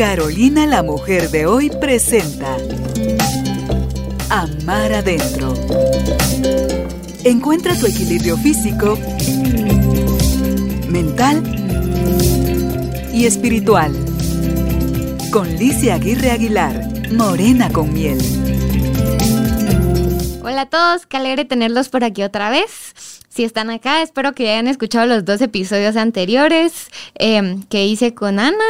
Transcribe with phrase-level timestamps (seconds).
[0.00, 2.56] Carolina la mujer de hoy presenta
[4.30, 5.52] Amar adentro.
[7.22, 8.98] Encuentra tu equilibrio físico,
[10.88, 11.42] mental
[13.12, 13.92] y espiritual.
[15.30, 18.18] Con Licia Aguirre Aguilar, Morena con miel.
[20.42, 22.94] Hola a todos, qué alegre tenerlos por aquí otra vez.
[23.30, 28.40] Si están acá, espero que hayan escuchado los dos episodios anteriores em, que hice con
[28.40, 28.64] Ana.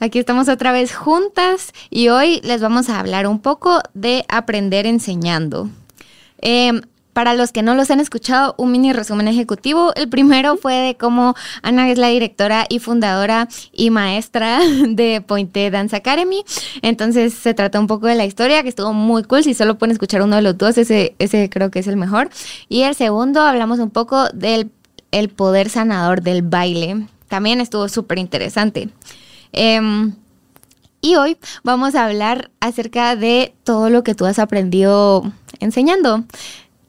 [0.00, 4.86] Aquí estamos otra vez juntas y hoy les vamos a hablar un poco de aprender
[4.86, 5.68] enseñando.
[6.38, 6.80] Em,
[7.16, 9.94] para los que no los han escuchado, un mini resumen ejecutivo.
[9.94, 15.70] El primero fue de cómo Ana es la directora y fundadora y maestra de Pointe
[15.70, 16.44] Dance Academy.
[16.82, 19.42] Entonces se trata un poco de la historia, que estuvo muy cool.
[19.42, 21.14] Si solo pueden escuchar uno de los dos, ese,
[21.50, 22.28] creo que es el mejor.
[22.68, 24.70] Y el segundo, hablamos un poco del
[25.10, 27.06] el poder sanador del baile.
[27.28, 28.90] También estuvo súper interesante.
[29.52, 30.12] Em,
[31.00, 36.24] y hoy vamos a hablar acerca de todo lo que tú has aprendido enseñando.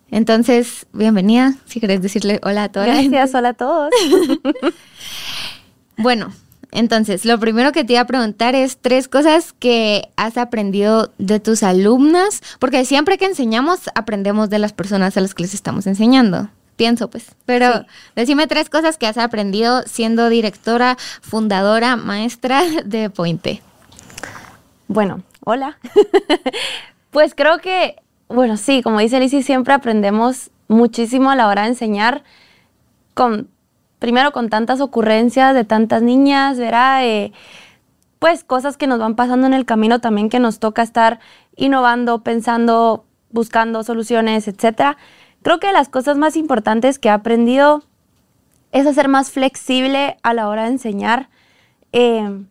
[0.09, 2.88] Entonces, bienvenida, si querés decirle hola a todos.
[2.88, 3.89] Gracias, hola a todos.
[5.97, 6.31] bueno,
[6.72, 11.39] entonces, lo primero que te iba a preguntar es tres cosas que has aprendido de
[11.39, 15.88] tus alumnas, porque siempre que enseñamos, aprendemos de las personas a las que les estamos
[15.88, 16.50] enseñando.
[16.75, 17.31] Pienso, pues.
[17.45, 17.85] Pero
[18.16, 23.61] decime tres cosas que has aprendido siendo directora, fundadora, maestra de Pointe.
[24.88, 25.80] Bueno, hola.
[27.11, 27.95] pues creo que
[28.30, 32.23] bueno, sí, como dice Lizzie, siempre aprendemos muchísimo a la hora de enseñar
[33.14, 33.50] con,
[34.00, 37.31] primero con tantas ocurrencias de tantas niñas, verá, eh,
[38.19, 41.19] pues cosas que nos van pasando en el camino también que nos toca estar
[41.56, 44.97] innovando, pensando, buscando soluciones, etc.
[45.41, 47.84] Creo que las cosas más importantes que he aprendido
[48.72, 51.30] es a ser más flexible a la hora de enseñar,
[51.94, 52.45] eh,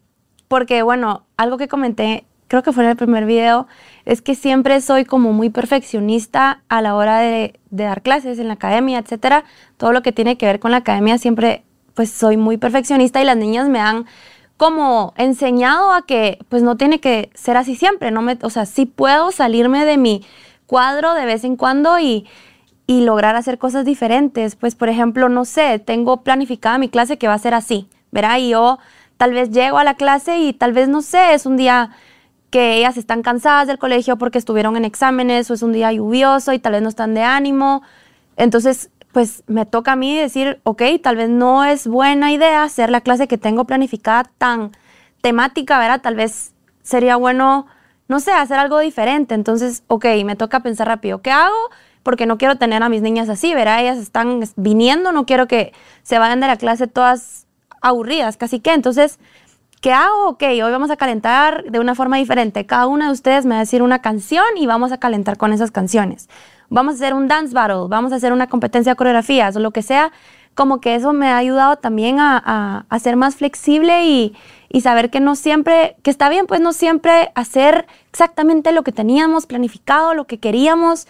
[0.48, 3.66] porque bueno, algo que comenté creo que fue en el primer video,
[4.04, 8.54] es que siempre soy como muy perfeccionista a la hora de, dar clases en la
[8.54, 9.44] academia, etcétera.
[9.76, 11.64] Todo lo que tiene que ver con la academia siempre,
[11.94, 14.06] pues soy muy perfeccionista y las niñas me han
[14.56, 18.64] como enseñado a que pues no tiene que ser así siempre, no me, o sea,
[18.64, 20.24] sí puedo salirme de mi
[20.66, 22.26] cuadro de vez en cuando y,
[22.86, 24.56] y lograr hacer cosas diferentes.
[24.56, 28.38] Pues por ejemplo, no sé, tengo planificada mi clase que va a ser así, verá,
[28.38, 28.78] y yo
[29.18, 31.90] tal vez llego a la clase y tal vez no sé, es un día
[32.56, 36.54] que ellas están cansadas del colegio porque estuvieron en exámenes o es un día lluvioso
[36.54, 37.82] y tal vez no están de ánimo.
[38.38, 42.88] Entonces, pues me toca a mí decir, ok, tal vez no es buena idea hacer
[42.88, 44.72] la clase que tengo planificada tan
[45.20, 46.00] temática, ¿verdad?
[46.00, 47.66] Tal vez sería bueno,
[48.08, 49.34] no sé, hacer algo diferente.
[49.34, 51.68] Entonces, ok, me toca pensar rápido, ¿qué hago?
[52.02, 53.82] Porque no quiero tener a mis niñas así, ¿verdad?
[53.82, 57.46] Ellas están viniendo, no quiero que se vayan de la clase todas
[57.82, 58.72] aburridas, casi que.
[58.72, 59.18] Entonces,
[59.80, 60.30] ¿Qué hago?
[60.30, 62.64] Ok, hoy vamos a calentar de una forma diferente.
[62.64, 65.52] Cada una de ustedes me va a decir una canción y vamos a calentar con
[65.52, 66.28] esas canciones.
[66.70, 69.72] Vamos a hacer un dance battle, vamos a hacer una competencia de coreografías o lo
[69.72, 70.12] que sea.
[70.54, 74.34] Como que eso me ha ayudado también a, ser más flexible y,
[74.80, 79.46] saber que no siempre, que está bien, pues no siempre hacer exactamente lo que teníamos
[79.46, 81.06] planificado, lo que queríamos.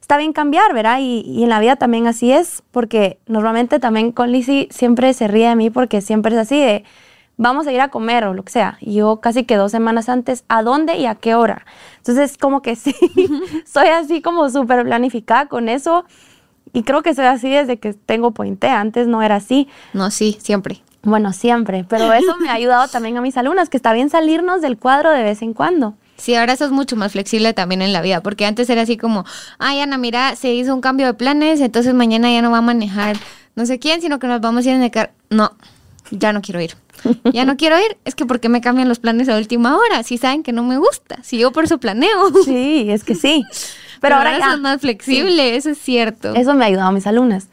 [0.00, 0.98] Está bien cambiar, ¿verdad?
[1.00, 5.28] Y, y en la vida también así es, porque normalmente también con Lizzie siempre se
[5.28, 6.84] ríe de mí porque siempre es así de
[7.40, 8.76] vamos a ir a comer o lo que sea.
[8.80, 11.64] Y yo casi que dos semanas antes, ¿a dónde y a qué hora?
[11.96, 12.94] Entonces, como que sí,
[13.64, 16.04] soy así como súper planificada con eso.
[16.74, 18.68] Y creo que soy así desde que tengo Pointe.
[18.68, 19.68] Antes no era así.
[19.94, 20.82] No, sí, siempre.
[21.02, 21.84] Bueno, siempre.
[21.88, 25.10] Pero eso me ha ayudado también a mis alumnas, que está bien salirnos del cuadro
[25.10, 25.94] de vez en cuando.
[26.18, 28.98] Sí, ahora eso es mucho más flexible también en la vida, porque antes era así
[28.98, 29.24] como,
[29.58, 32.60] ay Ana, mira, se hizo un cambio de planes, entonces mañana ya no va a
[32.60, 33.16] manejar
[33.54, 35.12] no sé quién, sino que nos vamos a ir en el carro.
[35.28, 35.52] No,
[36.10, 36.76] ya no quiero ir.
[37.32, 40.02] ya no quiero ir, es que ¿por qué me cambian los planes a última hora?
[40.02, 42.30] Si saben que no me gusta, si yo por eso planeo.
[42.44, 43.44] Sí, es que sí.
[44.00, 46.34] Pero, ahora, ya, es más flexible, eso es cierto.
[46.34, 47.48] Eso me ha ayudado a mis alumnas.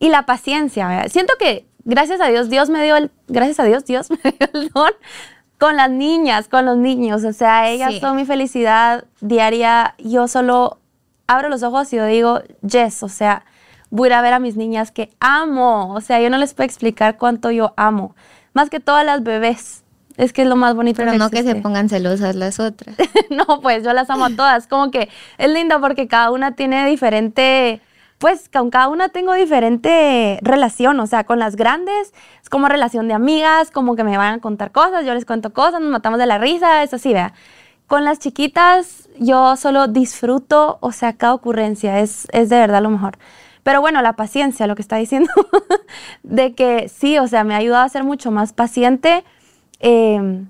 [0.00, 3.84] Y la paciencia, siento que gracias a Dios, Dios me dio el, gracias a Dios,
[3.84, 4.90] Dios me dio el don
[5.58, 9.94] con las niñas, con los niños, o sea, ellas son mi felicidad diaria.
[9.98, 10.78] Yo solo
[11.26, 13.44] abro los ojos y yo digo, yes, o sea,
[13.94, 16.54] voy a ir a ver a mis niñas que amo, o sea, yo no les
[16.54, 18.14] puedo explicar cuánto yo amo
[18.54, 19.82] más que todas las bebés.
[20.16, 20.96] Es que es lo más bonito.
[20.96, 22.96] Pero no que se pongan celosas las otras.
[23.30, 24.68] no, pues yo las amo a todas.
[24.68, 27.80] Como que es lindo porque cada una tiene diferente,
[28.18, 31.00] pues con cada una tengo diferente relación.
[31.00, 34.40] O sea, con las grandes es como relación de amigas, como que me van a
[34.40, 37.34] contar cosas, yo les cuento cosas, nos matamos de la risa, eso sí, vea.
[37.88, 42.90] Con las chiquitas yo solo disfruto, o sea, cada ocurrencia es, es de verdad lo
[42.90, 43.18] mejor.
[43.64, 45.30] Pero bueno, la paciencia, lo que está diciendo,
[46.22, 49.24] de que sí, o sea, me ha ayudado a ser mucho más paciente.
[49.80, 50.46] Em,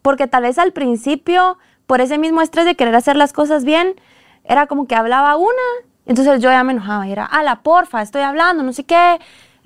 [0.00, 3.94] porque tal vez al principio, por ese mismo estrés de querer hacer las cosas bien,
[4.44, 5.62] era como que hablaba una,
[6.06, 9.18] entonces yo ya me enojaba y era, la porfa, estoy hablando, no sé qué,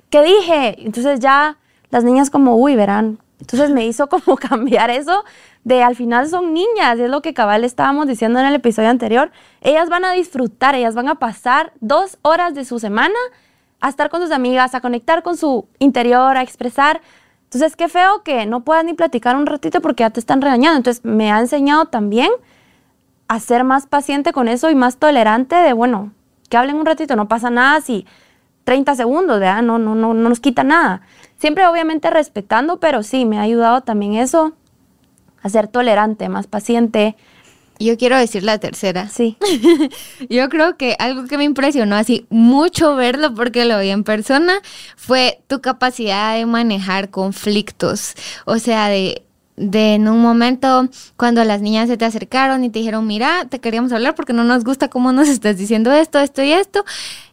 [0.09, 0.75] ¿qué dije?
[0.85, 1.57] Entonces ya
[1.89, 3.19] las niñas como, uy, verán.
[3.39, 5.23] Entonces me hizo como cambiar eso
[5.63, 9.31] de al final son niñas, es lo que cabal estábamos diciendo en el episodio anterior.
[9.61, 13.17] Ellas van a disfrutar, ellas van a pasar dos horas de su semana
[13.81, 17.01] a estar con sus amigas, a conectar con su interior, a expresar.
[17.45, 20.77] Entonces, qué feo que no puedas ni platicar un ratito porque ya te están regañando.
[20.77, 22.29] Entonces, me ha enseñado también
[23.27, 26.11] a ser más paciente con eso y más tolerante de, bueno,
[26.49, 28.05] que hablen un ratito, no pasa nada si
[28.69, 29.63] 30 segundos, ¿verdad?
[29.63, 31.01] No, no, no, no nos quita nada.
[31.39, 34.53] Siempre obviamente respetando, pero sí, me ha ayudado también eso
[35.41, 37.15] a ser tolerante, más paciente.
[37.79, 39.09] Yo quiero decir la tercera.
[39.09, 39.37] Sí.
[40.29, 44.61] Yo creo que algo que me impresionó así mucho verlo porque lo vi en persona
[44.95, 48.13] fue tu capacidad de manejar conflictos.
[48.45, 49.23] O sea, de
[49.55, 50.87] de en un momento
[51.17, 54.43] cuando las niñas se te acercaron y te dijeron, mira, te queríamos hablar porque no
[54.43, 56.85] nos gusta cómo nos estás diciendo esto, esto y esto,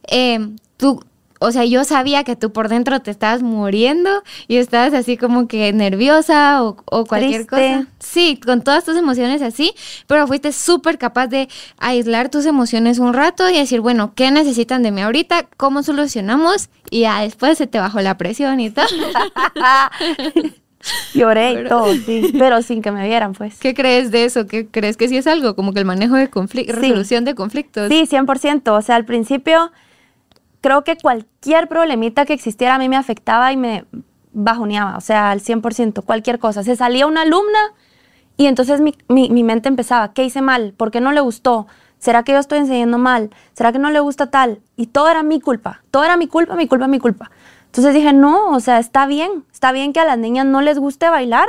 [0.08, 0.40] eh,
[0.78, 1.04] tú,
[1.38, 5.48] o sea, yo sabía que tú por dentro te estabas muriendo y estabas así como
[5.48, 7.86] que nerviosa o, cualquier cosa.
[7.98, 9.74] Sí, con todas tus emociones así,
[10.06, 11.48] pero fuiste súper capaz de
[11.78, 15.48] aislar tus emociones un rato y decir, bueno, ¿qué necesitan de mí ahorita?
[15.56, 16.70] ¿Cómo solucionamos?
[16.90, 18.86] Y ya después se te bajó la presión y todo.
[21.14, 23.58] Lloré y todo, sí, pero sin que me vieran, pues.
[23.58, 24.46] ¿Qué crees de eso?
[24.46, 25.56] ¿Qué crees que sí es algo?
[25.56, 27.88] Como que el manejo de conflictos, resolución de conflictos.
[27.88, 28.70] Sí, 100%.
[28.70, 29.72] O sea, al principio
[30.60, 33.84] creo que cualquier problemita que existiera a mí me afectaba y me
[34.32, 36.62] bajoneaba, o sea, al 100%, cualquier cosa.
[36.62, 37.72] Se salía una alumna
[38.36, 40.74] y entonces mi, mi mente empezaba, ¿qué hice mal?
[40.76, 41.66] ¿Por qué no le gustó?
[41.98, 43.30] ¿Será que yo estoy enseñando mal?
[43.54, 44.60] ¿Será que no le gusta tal?
[44.76, 47.30] Y todo era mi culpa, todo era mi culpa, mi culpa, mi culpa.
[47.66, 50.78] Entonces dije, no, o sea, está bien, está bien que a las niñas no les
[50.78, 51.48] guste bailar,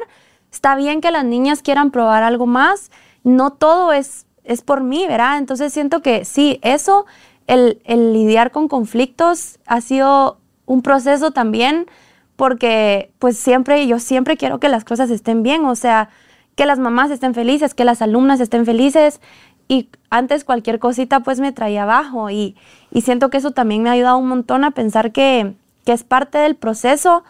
[0.51, 2.91] está bien que las niñas quieran probar algo más,
[3.23, 5.37] no todo es, es por mí, ¿verdad?
[5.37, 7.05] Entonces siento que sí, eso,
[7.47, 11.87] el, el lidiar con conflictos ha sido un proceso también,
[12.35, 16.09] porque pues siempre, yo siempre quiero que las cosas estén bien, o sea,
[16.55, 19.21] que las mamás estén felices, que las alumnas estén felices,
[19.67, 22.55] y antes cualquier cosita pues me traía abajo y,
[22.91, 25.55] y siento que eso también me ha ayudado un montón a pensar que,
[25.85, 27.23] que es parte del proceso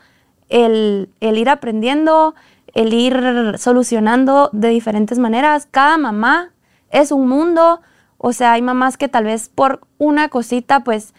[0.49, 2.35] el, ir aprendiendo,
[2.73, 5.67] el ir solucionando de diferentes maneras.
[5.69, 6.51] Cada mamá
[6.89, 7.81] es un mundo,
[8.17, 11.13] o sea, hay mamás que tal vez por una cosita, pues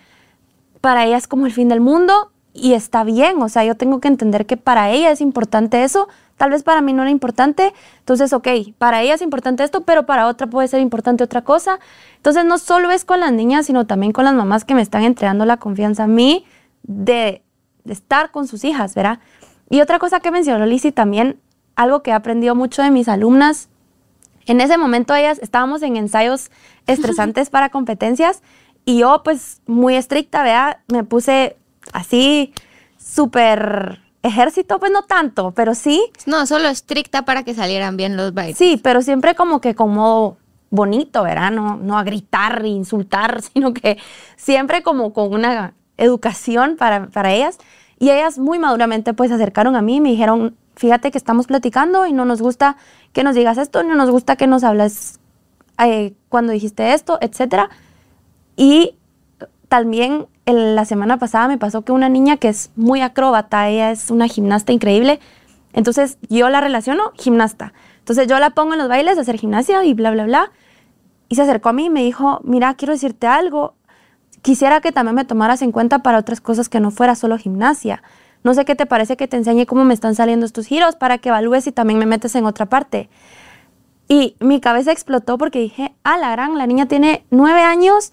[0.80, 4.00] para ella es como el fin del mundo y está bien, o sea, yo tengo
[4.00, 7.74] que entender que para ella es importante eso, tal vez para mí no era importante,
[7.98, 8.48] entonces, ok,
[8.78, 11.78] para ella es importante esto, pero para otra puede ser importante otra cosa.
[12.16, 15.02] Entonces, no solo es con las niñas, sino también con las mamás que me están
[15.02, 16.46] entregando la confianza a mí
[16.82, 17.42] de,
[17.84, 19.18] estar con sus hijas, ¿verdad?
[19.70, 21.40] Y otra cosa que mencionó Lizzie también,
[21.74, 23.68] algo que he aprendido mucho de mis alumnas,
[24.48, 26.50] en ese momento ellas estábamos en ensayos
[26.86, 28.42] estresantes para competencias
[28.84, 30.78] y yo pues muy estricta, ¿verdad?
[30.88, 31.56] Me puse
[31.92, 32.52] así
[32.98, 36.02] súper ejército, pues no tanto, pero sí.
[36.26, 38.58] No, solo estricta para que salieran bien los bailes.
[38.58, 40.38] Sí, pero siempre como que como
[40.70, 41.50] bonito, ¿verdad?
[41.50, 43.98] No, no a gritar, insultar, sino que
[44.36, 47.58] siempre como con una educación para, para ellas.
[47.98, 51.46] Y ellas muy maduramente pues se acercaron a mí y me dijeron, fíjate que estamos
[51.46, 52.76] platicando y no nos gusta
[53.12, 55.20] que nos digas esto, no nos gusta que nos hablas
[55.84, 57.68] eh, cuando dijiste esto, etc.
[58.56, 58.94] Y
[59.68, 64.10] también la semana pasada me pasó que una niña que es muy acróbata, ella es
[64.10, 65.20] una gimnasta increíble,
[65.74, 67.74] entonces yo la relaciono gimnasta.
[67.98, 70.50] Entonces yo la pongo en los bailes a hacer gimnasia y bla, bla, bla.
[71.28, 73.74] Y se acercó a mí y me dijo, mira, quiero decirte algo
[74.42, 78.02] quisiera que también me tomaras en cuenta para otras cosas que no fuera solo gimnasia.
[78.44, 81.18] No sé qué te parece que te enseñe cómo me están saliendo estos giros para
[81.18, 83.08] que evalúes y también me metes en otra parte.
[84.08, 88.12] Y mi cabeza explotó porque dije, ah, la gran, la niña tiene nueve años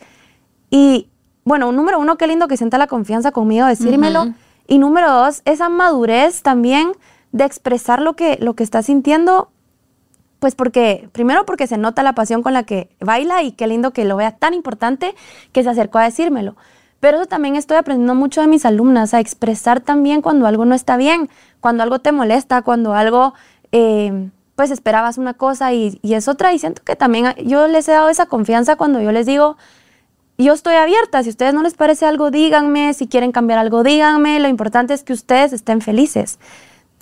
[0.70, 1.10] y,
[1.46, 4.34] bueno, número uno, qué lindo que sienta la confianza conmigo, decírmelo.
[4.68, 6.92] Y número dos, esa madurez también
[7.32, 9.50] de expresar lo que, lo que está sintiendo
[10.40, 13.92] pues porque, primero porque se nota la pasión con la que baila y qué lindo
[13.92, 15.16] que lo vea tan importante
[15.52, 16.56] que se acercó a decírmelo.
[17.06, 20.74] Pero eso también estoy aprendiendo mucho de mis alumnas, a expresar también cuando algo no
[20.74, 23.36] está bien, cuando algo te molesta, cuando algo,
[23.72, 26.52] eh, pues esperabas una cosa y, es otra.
[26.52, 29.56] Y siento que también yo les he dado esa confianza cuando yo les digo,
[30.40, 33.84] yo estoy abierta, si a ustedes no les parece algo, díganme, si quieren cambiar algo,
[33.84, 36.40] díganme, lo importante es que ustedes estén felices.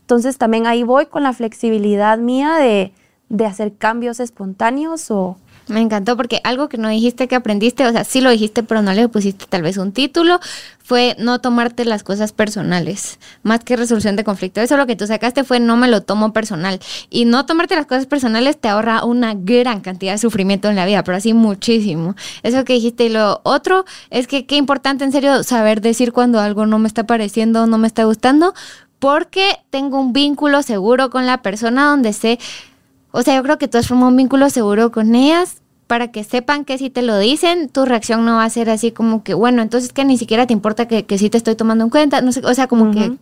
[0.02, 2.92] Entonces también ahí voy con la flexibilidad mía de
[3.34, 7.92] de hacer cambios espontáneos o, Me encantó porque algo que no dijiste que aprendiste, o
[7.92, 10.40] sea, sí lo dijiste, pero no le pusiste tal vez un título,
[10.84, 14.60] fue no tomarte las cosas personales, más que resolución de conflicto.
[14.60, 16.80] Eso lo que tú sacaste fue no me lo tomo personal.
[17.10, 20.86] Y no tomarte las cosas personales te ahorra una gran cantidad de sufrimiento en la
[20.86, 22.16] vida, pero así muchísimo.
[22.44, 23.06] Eso que dijiste.
[23.06, 26.88] Y lo otro es que qué importante en serio saber decir cuando algo no me
[26.88, 28.54] está pareciendo, no me está gustando,
[29.00, 32.40] porque tengo un vínculo seguro con la persona donde sé
[33.16, 35.62] o sea, yo creo que tú has formado un vínculo seguro con ellas.
[35.86, 38.92] Para que sepan que si te lo dicen, tu reacción no va a ser así
[38.92, 41.84] como que, bueno, entonces que ni siquiera te importa que, que sí te estoy tomando
[41.84, 43.18] en cuenta, no sé, o sea, como que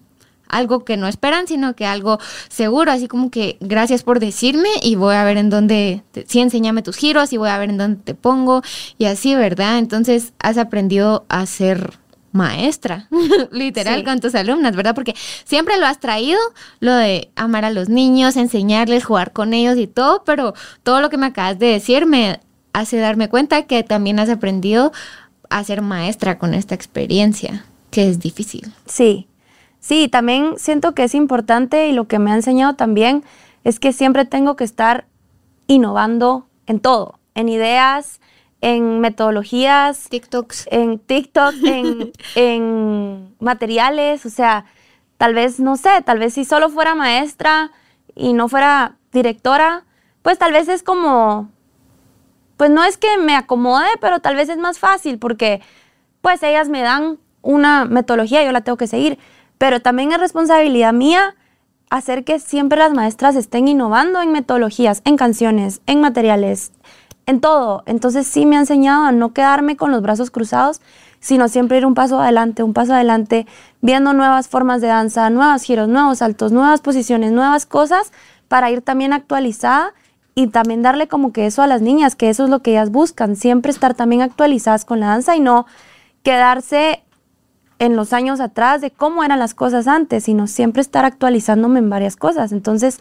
[0.48, 2.20] algo que no esperan, sino que algo
[2.50, 6.84] seguro, así como que gracias por decirme y voy a ver en dónde, sí, enséñame
[6.84, 8.62] tus giros y voy a ver en dónde te pongo
[8.98, 9.80] y así, ¿verdad?
[9.80, 12.01] Entonces has aprendido a ser
[12.32, 13.08] maestra,
[13.52, 14.96] literal, con tus alumnas, ¿verdad?
[14.96, 16.40] Porque siempre lo has traído,
[16.80, 21.10] lo de amar a los niños, enseñarles, jugar con ellos y todo, pero todo lo
[21.10, 22.40] que me acabas de decir me
[22.74, 24.92] hace darme cuenta que también has aprendido
[25.50, 28.72] a ser maestra con esta experiencia, que es difícil.
[28.86, 29.28] Sí,
[29.80, 33.24] sí, también siento que es importante y lo que me ha enseñado también
[33.64, 35.06] es que siempre tengo que estar
[35.68, 38.20] innovando en todo, en ideas,
[38.62, 44.66] en metodologías, TikToks, en TikTok, en, en materiales, o sea,
[45.18, 47.72] tal vez, no sé, tal vez si solo fuera maestra
[48.16, 49.86] y no fuera directora,
[50.22, 51.50] pues tal vez es como,
[52.58, 55.62] pues no es que me acomode, pero tal vez es más fácil porque
[56.22, 59.18] pues ellas me dan una metodología, yo la tengo que seguir,
[59.58, 61.36] pero también es responsabilidad mía
[61.90, 66.72] hacer que siempre las maestras estén innovando en metodologías, en canciones, en materiales,
[67.32, 67.84] en todo.
[67.88, 70.82] Entonces sí me ha enseñado a no quedarme con los brazos cruzados,
[71.20, 73.48] sino siempre ir un paso adelante, un paso adelante,
[73.82, 78.12] viendo nuevas formas de danza, nuevos giros, nuevos saltos, nuevas posiciones, nuevas cosas,
[78.48, 79.94] para ir también actualizada
[80.36, 82.92] y también darle como que eso a las niñas, que eso es lo que ellas
[82.92, 85.66] buscan, siempre estar también actualizadas con la danza y no
[86.24, 87.04] quedarse
[87.80, 91.90] en los años atrás de cómo eran las cosas antes, sino siempre estar actualizándome en
[91.90, 92.52] varias cosas.
[92.52, 93.00] Entonces,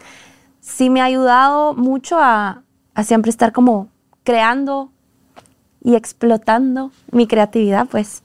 [0.59, 2.63] sí me ha ayudado mucho a,
[2.95, 3.90] a siempre estar como
[4.23, 4.91] creando
[5.83, 8.23] y explotando mi creatividad, pues.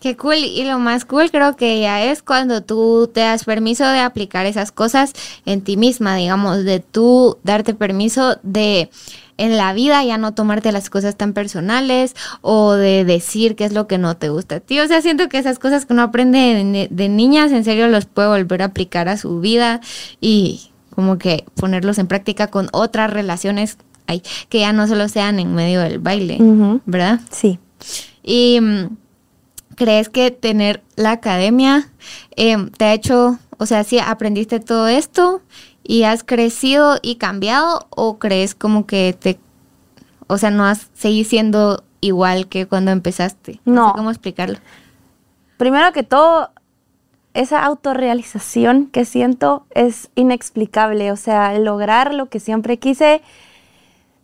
[0.00, 0.38] Qué cool.
[0.38, 4.46] Y lo más cool creo que ya es cuando tú te das permiso de aplicar
[4.46, 5.12] esas cosas
[5.46, 8.90] en ti misma, digamos, de tú darte permiso de
[9.38, 13.72] en la vida ya no tomarte las cosas tan personales o de decir qué es
[13.72, 14.80] lo que no te gusta a ti.
[14.80, 18.06] O sea, siento que esas cosas que uno aprende de, de niñas, en serio, los
[18.06, 19.80] puede volver a aplicar a su vida
[20.20, 23.78] y como que ponerlos en práctica con otras relaciones
[24.48, 26.38] que ya no solo sean en medio del baile,
[26.84, 27.20] ¿verdad?
[27.30, 27.58] Sí.
[28.22, 28.96] Y mm,
[29.74, 31.88] crees que tener la academia
[32.36, 35.42] em, te ha hecho, o sea, si aprendiste todo esto
[35.82, 39.38] y has crecido y cambiado o crees como que te,
[40.26, 43.60] o sea, no has seguido siendo igual que cuando empezaste?
[43.64, 43.88] No.
[43.88, 44.58] sé cómo explicarlo.
[45.56, 46.50] Primero que todo,
[47.34, 53.22] esa autorrealización que siento es inexplicable, o sea, lograr lo que siempre quise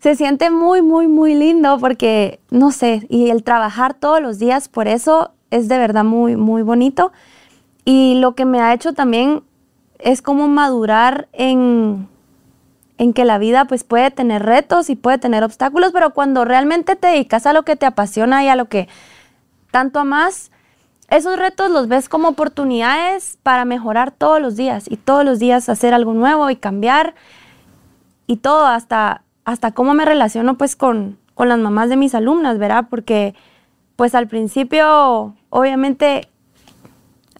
[0.01, 4.69] se siente muy, muy, muy lindo porque, no sé, y el trabajar todos los días
[4.69, 7.13] por eso es de verdad muy, muy bonito.
[7.85, 9.43] Y lo que me ha hecho también
[9.99, 12.09] es como madurar en,
[12.99, 16.95] en que la vida pues puede tener retos y puede tener obstáculos, pero cuando realmente
[16.95, 18.89] te dedicas a lo que te apasiona y a lo que
[19.71, 20.53] tanto amas,
[21.11, 25.69] esos retos los ves como oportunidades para mejorar todos los días y todos los días
[25.69, 27.15] hacer algo nuevo y cambiar
[28.27, 32.59] y todo hasta hasta cómo me relaciono pues con, con las mamás de mis alumnas,
[32.59, 32.89] ¿verdad?
[32.91, 33.35] Porque
[33.97, 36.29] pues al principio obviamente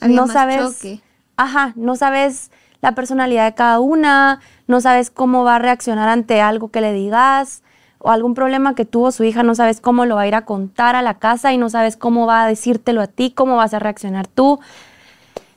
[0.01, 1.03] no sabes,
[1.37, 2.51] ajá, no sabes
[2.81, 6.95] la personalidad de cada una, no sabes cómo va a reaccionar ante algo que le
[6.95, 7.63] digas
[7.99, 10.47] o algún problema que tuvo su hija, no sabes cómo lo va a ir a
[10.47, 13.75] contar a la casa y no sabes cómo va a decírtelo a ti, cómo vas
[13.75, 14.61] a reaccionar tú.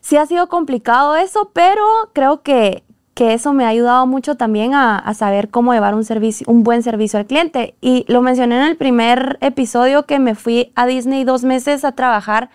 [0.01, 4.74] Sí ha sido complicado eso, pero creo que, que eso me ha ayudado mucho también
[4.74, 7.75] a, saber cómo llevar un, servicio, un buen servicio al cliente.
[7.82, 11.91] Y lo mencioné en el primer episodio que me fui a Disney dos meses a
[11.91, 12.50] trabajar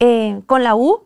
[0.00, 1.04] eh, con la U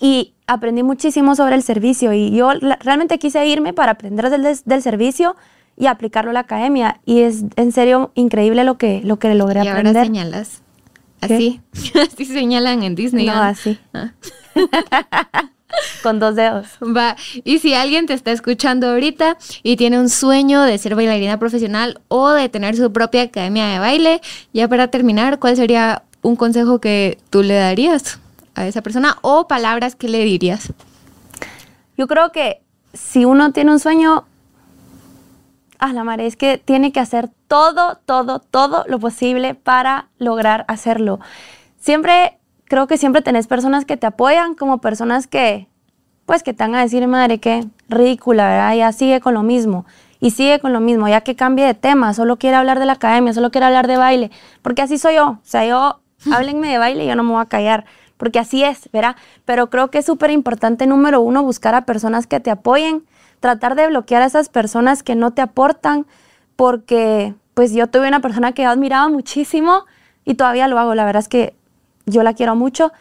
[0.00, 4.82] y aprendí muchísimo sobre el servicio y yo realmente quise irme para aprender del, del,
[4.82, 5.36] servicio
[5.76, 9.64] y aplicarlo a la academia y es en serio increíble lo que, lo que logré
[9.64, 9.96] y aprender.
[9.96, 10.62] Ahora señalas.
[11.20, 11.60] Así,
[11.94, 13.26] así señalan en Disney.
[13.26, 13.78] No, así.
[13.94, 14.12] Ah.
[16.02, 16.66] Con dos dedos.
[16.82, 17.16] Va.
[17.44, 22.00] Y si alguien te está escuchando ahorita y tiene un sueño de ser bailarina profesional
[22.08, 24.20] o de tener su propia academia de baile,
[24.52, 28.18] ya para terminar, ¿cuál sería un consejo que tú le darías
[28.54, 30.72] a esa persona o palabras que le dirías?
[31.96, 32.60] Yo creo que
[32.92, 34.24] si uno tiene un sueño,
[35.78, 40.64] ah, la madre, es que tiene que hacer todo, todo, todo lo posible para lograr
[40.68, 41.20] hacerlo.
[41.78, 42.38] Siempre,
[42.74, 45.68] creo que siempre tenés personas que te apoyan como personas que,
[46.26, 48.74] pues, que te van a decir, madre, qué ridícula, ¿verdad?
[48.74, 49.86] Ya sigue con lo mismo.
[50.18, 52.94] Y sigue con lo mismo, ya que cambie de tema, solo quiere hablar de la
[52.94, 55.28] academia, solo quiere hablar de baile, porque así soy yo.
[55.28, 56.00] O sea, yo,
[56.32, 57.84] háblenme de baile y yo no me voy a callar
[58.16, 59.14] porque así es, ¿verdad?
[59.44, 63.04] Pero creo que es súper importante, número uno, buscar a personas que te apoyen,
[63.38, 66.06] tratar de bloquear a esas personas que no te aportan,
[66.56, 69.84] porque pues yo tuve una persona que admiraba muchísimo
[70.24, 71.54] y todavía lo hago, la verdad es que
[72.06, 72.92] yo la quiero mucho,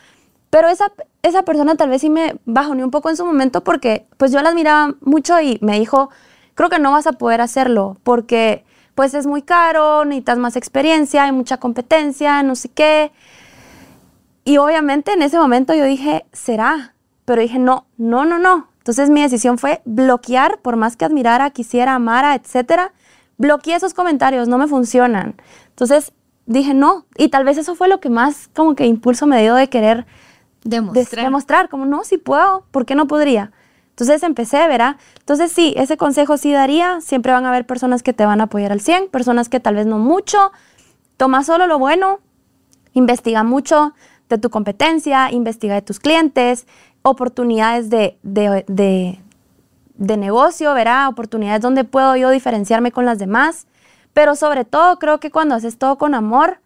[0.50, 0.92] pero esa,
[1.24, 4.32] esa persona tal vez sí me bajó ni un poco en su momento porque pues
[4.32, 6.10] yo la admiraba mucho y me dijo,
[6.56, 8.64] creo que no vas a poder hacerlo porque
[8.96, 13.12] pues es muy caro, necesitas más experiencia, hay mucha competencia, no sé qué.
[14.46, 16.94] Y obviamente en ese momento yo dije, será,
[17.26, 18.68] pero dije, no, no, no, no.
[18.78, 22.94] Entonces mi decisión fue bloquear, por más que admirara, quisiera, amara, etcétera,
[23.38, 25.36] bloqueé esos comentarios, no me funcionan.
[25.70, 26.12] Entonces
[26.46, 29.56] dije, no, y tal vez eso fue lo que más como que impulso me dio
[29.56, 30.06] de querer
[30.64, 33.52] demostrar, demostrar como no, si puedo, ¿por qué no podría?
[33.90, 34.98] Entonces empecé, ¿verdad?
[35.20, 38.46] Entonces sí, ese consejo sí daría, siempre van a haber personas que te van a
[38.46, 40.52] apoyar al 100, personas que tal vez no mucho,
[41.18, 42.20] toma solo lo bueno,
[42.94, 43.94] investiga mucho,
[44.30, 46.66] de tu competencia, investiga de tus clientes,
[47.02, 49.20] oportunidades de, de,
[50.18, 53.68] negocio, verá, oportunidades donde puedo yo diferenciarme con las demás.
[54.14, 56.60] Pero sobre todo creo que cuando haces todo con amor,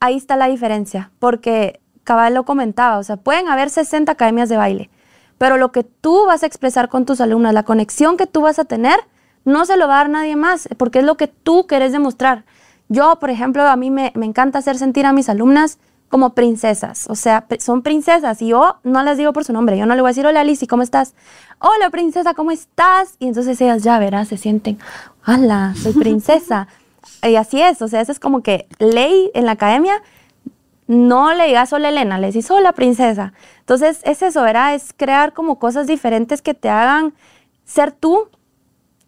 [0.00, 4.56] ahí está la diferencia, porque Cabal lo comentaba, o sea, pueden haber 60 academias de
[4.56, 4.90] baile,
[5.38, 8.58] pero lo que tú vas a expresar con tus alumnas, la conexión que tú vas
[8.58, 9.00] a tener,
[9.44, 12.44] no se lo va a dar nadie más, porque es lo que tú querés demostrar.
[12.88, 17.06] Yo, por ejemplo, a mí me, me encanta hacer sentir a mis alumnas como princesas,
[17.08, 20.00] o sea, son princesas y yo no las digo por su nombre, yo no le
[20.02, 21.14] voy a decir, hola Alicia, ¿cómo estás?
[21.58, 23.16] Hola princesa, ¿cómo estás?
[23.18, 24.78] Y entonces ellas ya verás, se sienten,
[25.26, 26.68] hola, soy princesa.
[27.22, 30.02] y así es, o sea, eso es como que ley en la academia,
[30.86, 33.32] no le digas hola Elena, le decís hola princesa.
[33.60, 34.74] Entonces es eso, ¿verdad?
[34.74, 37.14] Es crear como cosas diferentes que te hagan
[37.64, 38.28] ser tú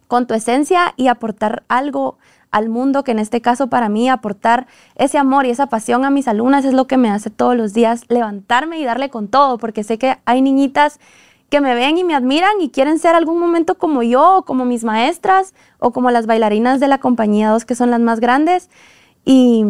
[0.08, 2.18] con tu esencia y aportar algo
[2.50, 6.10] al mundo, que en este caso para mí aportar ese amor y esa pasión a
[6.10, 9.58] mis alumnas es lo que me hace todos los días levantarme y darle con todo,
[9.58, 10.98] porque sé que hay niñitas
[11.50, 14.64] que me ven y me admiran y quieren ser algún momento como yo, o como
[14.64, 18.68] mis maestras, o como las bailarinas de la compañía 2, que son las más grandes.
[19.24, 19.64] Y,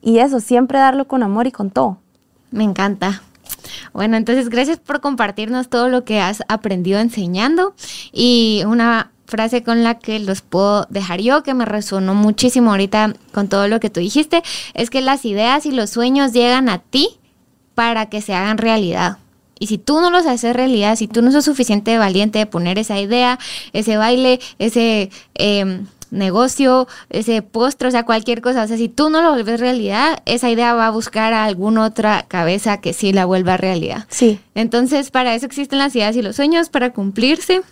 [0.00, 1.98] y eso, siempre darlo con amor y con todo.
[2.50, 3.22] Me encanta.
[3.92, 7.74] Bueno, entonces gracias por compartirnos todo lo que has aprendido enseñando
[8.12, 13.14] y una frase con la que los puedo dejar yo, que me resonó muchísimo ahorita
[13.32, 14.42] con todo lo que tú dijiste,
[14.74, 17.18] es que las ideas y los sueños llegan a ti
[17.74, 19.16] para que se hagan realidad.
[19.58, 22.78] Y si tú no los haces realidad, si tú no sos suficiente valiente de poner
[22.78, 23.38] esa idea,
[23.72, 29.10] ese baile, ese em, negocio, ese postre, o sea, cualquier cosa, o sea, si tú
[29.10, 33.12] no lo vuelves realidad, esa idea va a buscar a alguna otra cabeza que sí
[33.12, 34.06] la vuelva realidad.
[34.08, 34.40] Sí.
[34.54, 37.62] Entonces, para eso existen las ideas y los sueños, para cumplirse.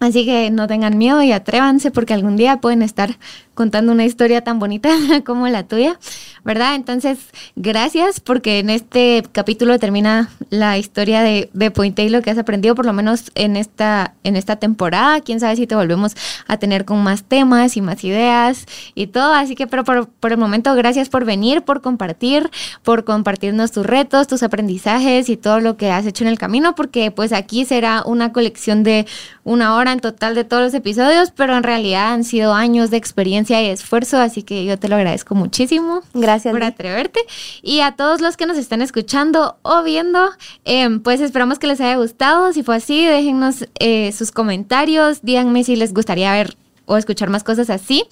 [0.00, 3.18] Así que no tengan miedo y atrévanse porque algún día pueden estar
[3.58, 4.88] contando una historia tan bonita
[5.26, 5.98] como la tuya,
[6.44, 6.76] ¿verdad?
[6.76, 7.18] Entonces,
[7.56, 12.38] gracias porque en este capítulo termina la historia de, de Pointe y lo que has
[12.38, 15.20] aprendido, por lo menos en esta, en esta temporada.
[15.22, 16.14] Quién sabe si te volvemos
[16.46, 19.34] a tener con más temas y más ideas y todo.
[19.34, 22.48] Así que, pero por, por el momento, gracias por venir, por compartir,
[22.84, 26.76] por compartirnos tus retos, tus aprendizajes y todo lo que has hecho en el camino,
[26.76, 29.04] porque pues aquí será una colección de
[29.42, 32.98] una hora en total de todos los episodios, pero en realidad han sido años de
[32.98, 36.02] experiencia y esfuerzo, así que yo te lo agradezco muchísimo.
[36.14, 36.52] Gracias.
[36.52, 37.20] Por atreverte.
[37.62, 40.30] Y a todos los que nos están escuchando o viendo,
[40.64, 42.52] em, pues esperamos que les haya gustado.
[42.52, 46.56] Si fue así, déjennos eh, sus comentarios, díganme si les gustaría ver
[46.86, 48.04] o escuchar más cosas así.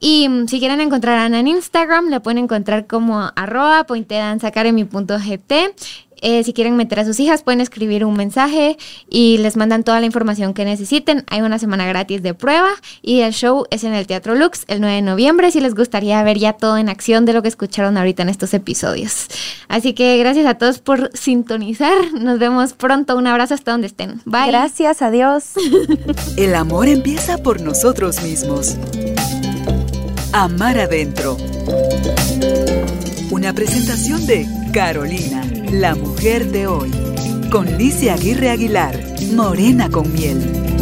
[0.00, 5.52] Y mm, si quieren encontrar a Ana en Instagram, la pueden encontrar como arroba pointedanzacademy.gt.
[6.22, 8.78] Eh, si quieren meter a sus hijas, pueden escribir un mensaje
[9.10, 11.24] y les mandan toda la información que necesiten.
[11.28, 12.70] Hay una semana gratis de prueba
[13.02, 16.22] y el show es en el Teatro Lux el 9 de noviembre si les gustaría
[16.22, 19.26] ver ya todo en acción de lo que escucharon ahorita en estos episodios.
[19.68, 22.12] Así que gracias a todos por sintonizar.
[22.14, 23.16] Nos vemos pronto.
[23.16, 24.20] Un abrazo hasta donde estén.
[24.24, 24.48] Bye.
[24.48, 25.52] Gracias, adiós.
[26.36, 28.76] El amor empieza por nosotros mismos.
[30.38, 31.38] Amar adentro.
[33.30, 36.90] Una presentación de Carolina la mujer de hoy.
[37.50, 39.02] Con Licia Aguirre Aguilar.
[39.32, 40.75] Morena con miel.